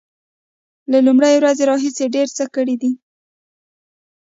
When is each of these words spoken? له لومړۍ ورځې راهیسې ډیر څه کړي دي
له 0.91 0.99
لومړۍ 1.05 1.33
ورځې 1.37 1.63
راهیسې 1.71 2.05
ډیر 2.15 2.27
څه 2.37 2.43
کړي 2.55 2.75
دي 2.81 2.91